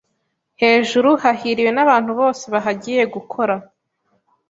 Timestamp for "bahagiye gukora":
2.53-3.55